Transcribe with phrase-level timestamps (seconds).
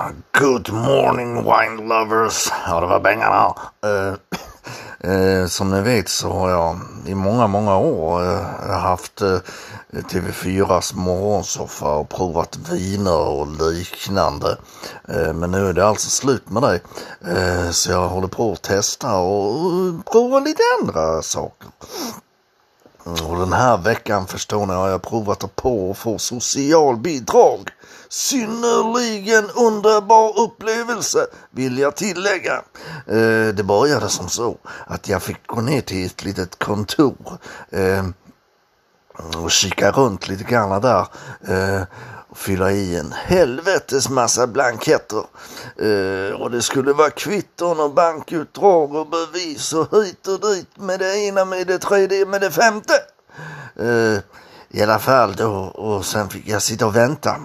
[0.00, 2.52] Ah, good morning wine lovers.
[2.66, 3.54] Ja, det var bängarna.
[3.86, 4.14] Uh,
[5.10, 9.22] uh, som ni vet så har jag i många, många år uh, haft
[9.92, 14.56] TV4s morgonsoffa och provat viner och liknande.
[15.34, 16.80] Men nu är det alltså slut med det.
[17.72, 21.68] Så jag håller på att testa och prova lite andra saker.
[23.08, 27.70] Mm, och den här veckan förstår ni har jag provat att på och få socialbidrag.
[28.08, 32.54] Synnerligen underbar upplevelse vill jag tillägga.
[33.06, 37.38] Eh, det började som så att jag fick gå ner till ett litet kontor
[37.70, 38.06] eh,
[39.42, 41.06] och kika runt lite grann där.
[41.48, 41.82] Eh,
[42.38, 45.24] Fylla i en helvetes massa blanketter.
[45.76, 50.98] Eh, och det skulle vara kvitton och bankutdrag och bevis och hit och dit med
[50.98, 52.94] det ena, med det tredje, med det femte.
[53.76, 54.18] Eh,
[54.70, 57.36] i alla fall då och sen fick jag sitta och vänta.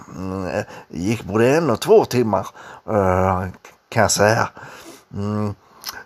[0.88, 2.46] Det gick både en och två timmar
[2.88, 3.46] eh,
[3.88, 4.48] kan jag säga.
[5.14, 5.54] Mm,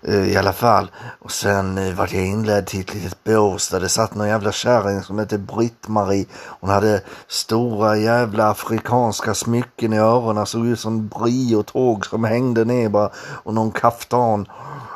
[0.02, 0.90] Eh, I alla fall.
[1.18, 4.52] Och sen eh, vart jag inledd till ett litet bås där det satt någon jävla
[4.52, 6.26] kärring som hette Britt-Marie.
[6.60, 10.46] Hon hade stora jävla afrikanska smycken i öronen.
[10.46, 13.10] Såg ut som brio-tåg som hängde ner bara.
[13.18, 14.46] Och någon kaftan.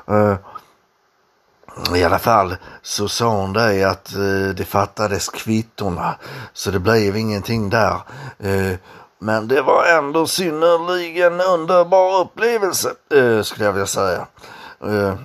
[0.09, 0.35] Eh,
[1.95, 4.15] I alla fall så sa hon det att
[4.57, 6.15] det fattades kvittorna
[6.53, 8.01] så det blev ingenting där.
[9.19, 12.89] Men det var ändå synnerligen underbar upplevelse
[13.43, 14.27] skulle jag vilja säga.
[14.83, 15.17] Eh,